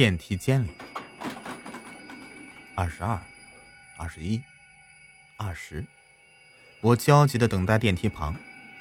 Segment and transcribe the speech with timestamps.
[0.00, 0.68] 电梯间里，
[2.74, 3.20] 二十二、
[3.98, 4.40] 二十一、
[5.36, 5.84] 二十，
[6.80, 8.34] 我焦急的等待电梯旁，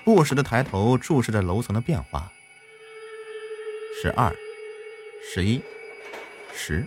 [0.06, 2.32] 不时的抬头注视着楼层的变化。
[4.02, 4.34] 十二、
[5.22, 5.62] 十一、
[6.56, 6.86] 十、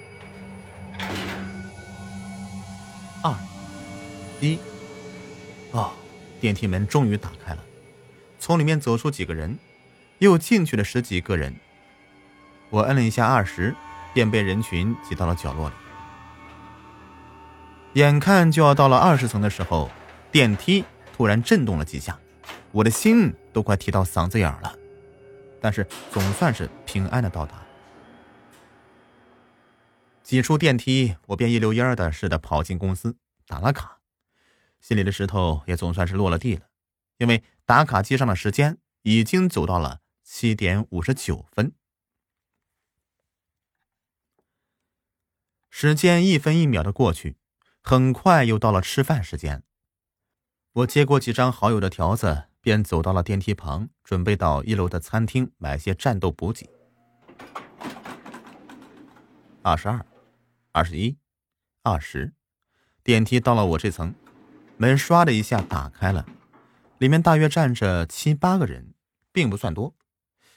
[3.22, 3.36] 二、
[4.40, 4.58] 一，
[5.72, 5.92] 哦，
[6.40, 7.62] 电梯门终于打开了，
[8.38, 9.58] 从里面走出几个人，
[10.20, 11.54] 又进去了十几个人。
[12.70, 13.76] 我摁了一下二十。
[14.14, 15.74] 便被人群挤到了角落里。
[17.94, 19.90] 眼看就要到了二十层的时候，
[20.30, 22.18] 电梯突然震动了几下，
[22.70, 24.74] 我的心都快提到嗓子眼了。
[25.60, 27.62] 但是总算是平安的到达。
[30.22, 33.16] 挤出电梯，我便一溜烟的似的跑进公司
[33.46, 33.98] 打了卡，
[34.80, 36.62] 心里的石头也总算是落了地了，
[37.18, 41.72] 因为打卡机上的时间已经走到了七点五十九分。
[45.74, 47.38] 时间一分一秒的过去，
[47.82, 49.62] 很快又到了吃饭时间。
[50.74, 56.68] 我接过几张好友的条子，便走到了电梯旁，准备到一楼的餐厅买些战斗补给。
[59.62, 60.04] 二十二，
[60.72, 61.16] 二十一，
[61.82, 62.34] 二十，
[63.02, 64.14] 电梯到了我这层，
[64.76, 66.26] 门唰的一下打开了，
[66.98, 68.92] 里面大约站着七八个人，
[69.32, 69.94] 并不算多，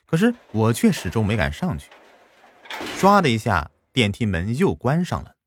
[0.05, 1.89] 可是我却始终没敢上去。
[2.97, 3.71] 唰的一下。
[3.95, 5.37] 电梯门又关上了，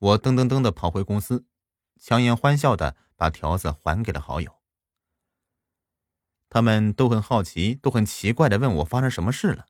[0.00, 1.46] 我噔噔噔的跑回公司，
[1.96, 4.50] 强颜欢笑的把条子还给了好友。
[6.50, 9.66] 他们都很好奇，都很奇怪的问我发生什么事了，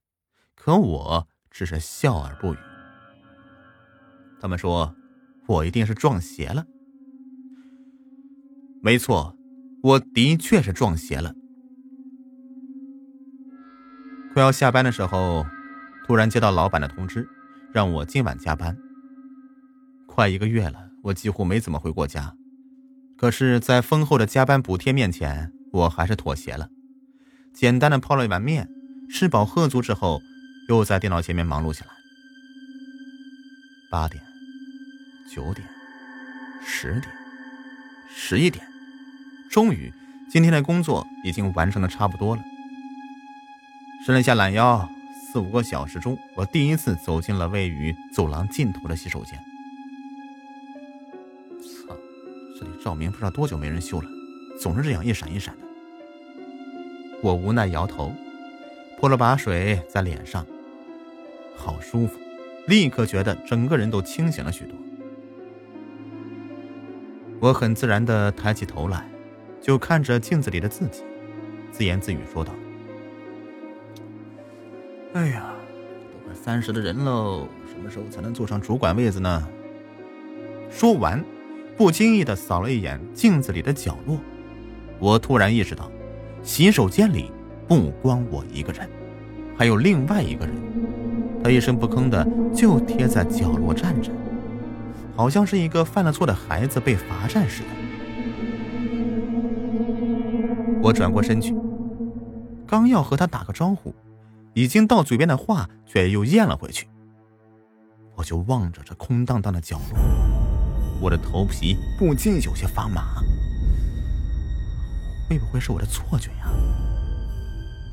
[0.55, 2.59] 可我只是笑而不语。
[4.41, 4.97] 他们说
[5.47, 6.65] 我一定是撞邪了。
[8.81, 9.37] 没错，
[9.83, 11.35] 我的确是撞邪了。
[14.33, 15.45] 快要下班的时候，
[16.07, 17.29] 突然接到老板的通知。
[17.73, 18.77] 让我今晚加班。
[20.07, 22.35] 快一个月了，我几乎没怎么回过家。
[23.17, 26.69] 可是，在丰厚的加班补贴面前，我还是妥协了。
[27.53, 28.69] 简单的泡了一碗面，
[29.11, 30.21] 吃饱喝足之后，
[30.69, 31.91] 又在电脑前面忙碌起来。
[33.91, 34.23] 八点、
[35.35, 35.67] 九点、
[36.65, 37.05] 十点、
[38.09, 38.65] 十一点，
[39.51, 39.93] 终于，
[40.31, 42.43] 今天的工作已经完成的差不多了。
[44.05, 44.89] 伸了一下懒腰。
[45.31, 49.39] 四五个小时中，我第一次走进了位于走廊尽头的洗手间。
[51.61, 51.95] 操，
[52.59, 54.09] 这里照明不知道多久没人修了，
[54.59, 55.67] 总是这样一闪一闪的。
[57.23, 58.11] 我无奈摇头，
[58.99, 60.47] 泼了把水在脸上，
[61.55, 62.19] 好舒服，
[62.67, 64.75] 立刻觉得整个人都清醒了许多。
[67.39, 69.07] 我很自然的抬起头来，
[69.61, 71.03] 就看着镜子里的自己，
[71.71, 72.51] 自言自语说道。
[75.15, 75.55] 哎呀，
[76.13, 79.49] 都快三十的人喽，什么时候才能坐上主管位子呢？
[80.71, 81.25] 说完，
[81.77, 84.19] 不经意的扫了一眼镜子里的角落，
[84.99, 85.91] 我突然意识到，
[86.43, 87.33] 洗手间里
[87.67, 88.87] 不光我一个人，
[89.57, 90.55] 还有另外一个人，
[91.43, 94.13] 他一声不吭的就贴在角落站着，
[95.17, 97.69] 好像是一个犯了错的孩子被罚站似的。
[100.83, 101.55] 我转过身去，
[102.67, 103.95] 刚要和他打个招呼。
[104.59, 106.89] 已经到嘴边的话，却又咽了回去。
[108.17, 110.01] 我就望着这空荡荡的角落，
[111.01, 113.23] 我的头皮不禁有些发麻。
[115.29, 116.49] 会不会是我的错觉呀？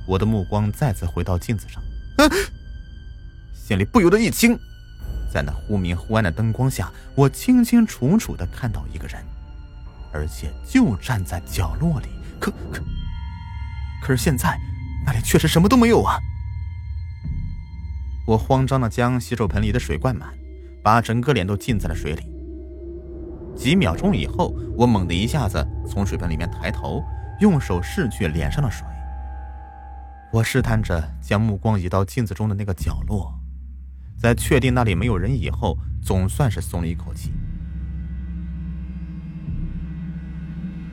[0.07, 1.83] 我的目光再次回到镜子上，
[3.53, 4.57] 心里不由得一惊。
[5.31, 9.23] 在那忽明忽暗的灯光下，我清清楚楚的看到一个人，
[10.11, 12.07] 而且就站在角落里。
[12.39, 12.81] 可可
[14.01, 14.57] 可是现在，
[15.05, 16.17] 那里却是什么都没有啊！
[18.25, 20.29] 我慌张的将洗手盆里的水灌满，
[20.83, 22.23] 把整个脸都浸在了水里。
[23.55, 27.03] 几秒钟以后，我猛地一下子从水盆里面抬头，
[27.39, 28.85] 用手拭去脸上的水。
[30.33, 33.33] 我试探着将目光移到镜子中的那个角落，
[34.17, 37.31] 在确定那里没有人以后，总算是松了一口气。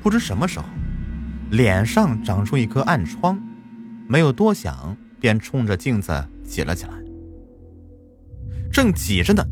[0.01, 0.67] 不知什么时候，
[1.51, 3.41] 脸上长出一颗暗疮，
[4.07, 6.13] 没有多想，便冲着镜子
[6.45, 6.93] 挤了起来。
[8.73, 9.45] 正挤着呢，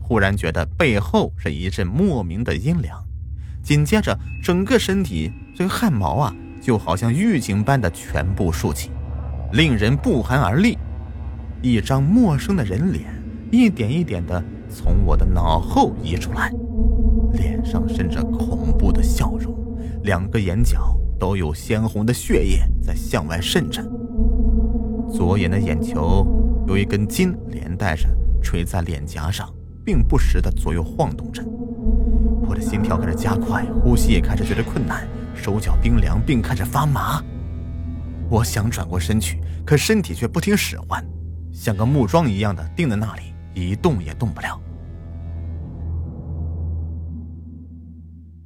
[0.00, 2.98] 忽然觉得背后是一阵莫名的阴凉，
[3.62, 8.90] 紧接着整个身体这个汗毛啊，就好像预警般的全部竖起，
[9.52, 10.78] 令人不寒而栗。
[11.60, 13.04] 一张陌生的人脸
[13.52, 16.50] 一点一点的从我的脑后移出来，
[17.34, 19.54] 脸上渗着恐怖的笑容，
[20.04, 23.82] 两个眼角都有鲜红的血液在向外渗着，
[25.12, 26.26] 左眼的眼球
[26.66, 28.08] 有一根筋连带着
[28.42, 29.52] 垂在脸颊上，
[29.84, 31.42] 并不时的左右晃动着。
[32.46, 37.22] 我的心跳开始加快，呼吸也开始觉得困难，手脚冰凉，并开始发麻。
[38.30, 41.04] 我想转过身去，可身体却不听使唤。
[41.52, 44.60] 像个木桩一样的定在那里，一动也动不了。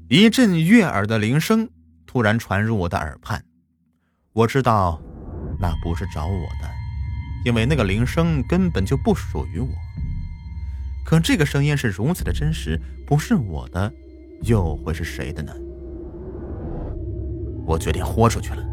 [0.09, 1.69] 一阵悦耳的铃声
[2.07, 3.43] 突然传入我的耳畔，
[4.33, 5.01] 我知道
[5.59, 6.69] 那不是找我的，
[7.45, 9.69] 因为那个铃声根本就不属于我。
[11.05, 13.93] 可这个声音是如此的真实，不是我的，
[14.43, 15.53] 又会是谁的呢？
[17.67, 18.65] 我决定豁出去了。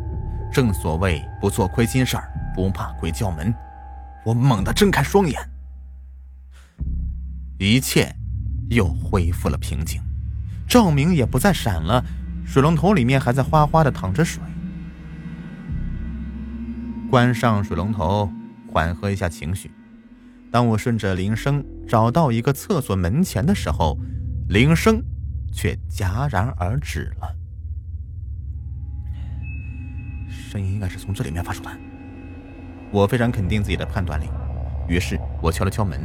[0.51, 3.53] 正所谓不做亏心事儿，不怕鬼叫门。
[4.25, 5.39] 我猛地睁开双眼，
[7.57, 8.13] 一切
[8.69, 10.01] 又恢复了平静，
[10.67, 12.03] 照明也不再闪了，
[12.45, 14.41] 水龙头里面还在哗哗的淌着水。
[17.09, 18.31] 关上水龙头，
[18.71, 19.71] 缓和一下情绪。
[20.51, 23.97] 当我顺着铃声找到一个厕所门前的时候，
[24.49, 25.03] 铃声
[25.51, 27.35] 却戛然而止了。
[30.29, 31.69] 声音应该是从这里面发出的。
[32.91, 34.25] 我非常肯定自己的判断力，
[34.87, 35.99] 于是我敲了敲门：“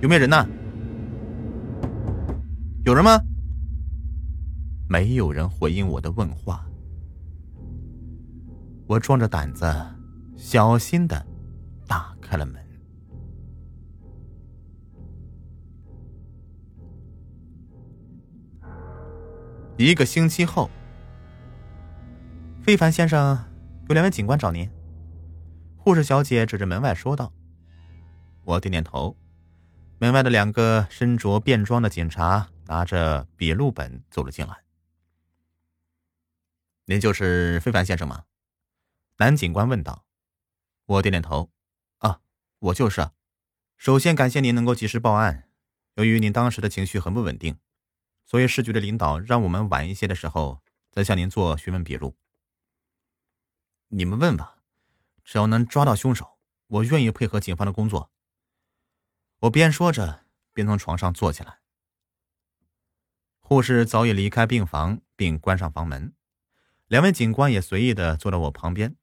[0.00, 0.48] 有没有人呢？
[2.84, 3.20] 有人吗？”
[4.88, 6.64] 没有人回应我的问话。
[8.88, 9.70] 我壮着胆子，
[10.34, 11.26] 小心的
[11.86, 12.66] 打开了门。
[19.76, 20.70] 一个星期后，
[22.62, 23.38] 非凡先生。
[23.88, 24.70] 有两位警官找您。
[25.76, 27.32] 护士小姐指着门外说道
[28.44, 29.16] ：“我点点头。”
[30.00, 34.54] 门外的两个身着便装的警察拿着笔录本走了进来。
[36.84, 38.24] “您就是非凡先生吗？”
[39.20, 40.06] 男警官问道。
[40.84, 41.50] 我点点头
[41.98, 42.20] ：“啊，
[42.60, 43.10] 我就是。
[43.76, 45.50] 首先感谢您能够及时报案。
[45.94, 47.58] 由于您当时的情绪很不稳定，
[48.24, 50.62] 所以市局的领导让我们晚一些的时候
[50.92, 52.16] 再向您做询问笔录。”
[53.90, 54.58] 你们问吧，
[55.24, 56.38] 只要能抓到凶手，
[56.68, 58.12] 我愿意配合警方的工作。
[59.40, 61.58] 我边说着，边从床上坐起来。
[63.40, 66.14] 护士早已离开病房，并关上房门，
[66.86, 68.94] 两位警官也随意的坐到我旁边。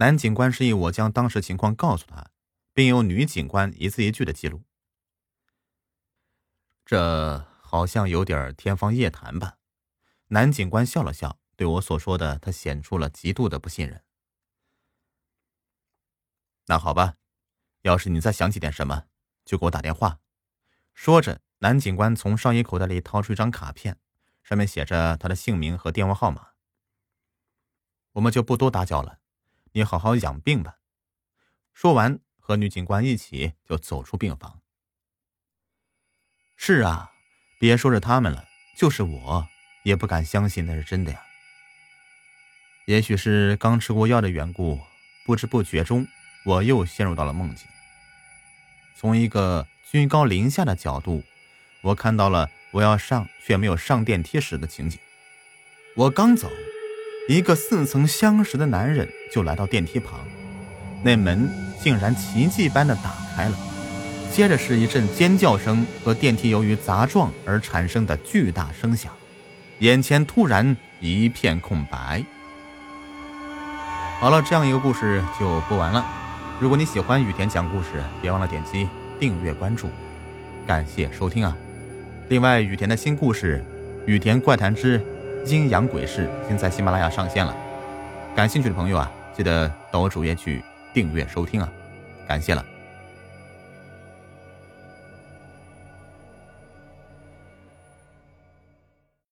[0.00, 2.30] 男警官示意我将当时情况告诉他，
[2.72, 4.62] 并由女警官一字一句的记录。
[6.86, 9.58] 这好像有点天方夜谭吧？
[10.28, 11.38] 男警官笑了笑。
[11.54, 14.02] 对我所说的，他显出了极度的不信任。
[16.68, 17.16] 那好吧，
[17.82, 19.04] 要是你再想起点什么，
[19.44, 20.20] 就给我打电话。
[20.94, 23.98] 说着，男警官从上衣口袋里掏出一张卡片，
[24.42, 26.52] 上面写着他的姓名和电话号码。
[28.12, 29.20] 我们就不多打搅了，
[29.72, 30.76] 你好好养病吧。
[31.72, 34.60] 说完，和女警官一起就走出病房。
[36.56, 37.12] 是啊，
[37.58, 38.46] 别说是他们了，
[38.76, 39.48] 就是我
[39.84, 41.22] 也不敢相信那是真的呀。
[42.86, 44.80] 也许是刚吃过药的缘故，
[45.24, 46.06] 不知不觉中，
[46.44, 47.66] 我又陷入到了梦境。
[48.96, 51.22] 从一个居高临下的角度，
[51.82, 54.98] 我看到了我要上却没有上电梯时的情景。
[55.96, 56.50] 我刚走，
[57.30, 60.18] 一个似曾相识的男人就来到电梯旁，
[61.00, 61.48] 那门
[61.80, 63.56] 竟然奇迹般的打开了，
[64.32, 69.12] 接着是一阵尖叫声和电梯由于砸撞而产生的巨大声响，
[69.78, 72.24] 眼前突然一片空白。
[74.18, 76.04] 好了，这样一个故事就播完了。
[76.58, 78.88] 如果你喜欢雨田讲故事，别忘了点击
[79.20, 79.88] 订阅关注，
[80.66, 81.56] 感谢收听啊！
[82.28, 83.64] 另外，雨田的新故事
[84.10, 85.00] 《雨田怪谈之
[85.46, 87.54] 阴阳鬼事》已经在喜马拉雅上线了，
[88.36, 91.68] 感兴趣的朋友啊，记得到我主页去订阅收听啊！
[92.28, 92.64] 感谢了。